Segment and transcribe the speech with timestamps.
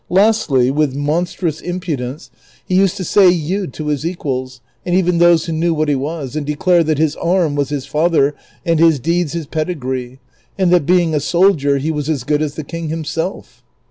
[0.09, 2.31] Lastly, with monstrous impudence
[2.67, 5.93] lie used to say" you'" to his equals and even those who knew what he
[5.95, 8.33] was, and declare that his arm was his father
[8.65, 10.19] and his deeds his pedigree,
[10.57, 13.63] and that being a soldier he was as jTood as the kin": himself.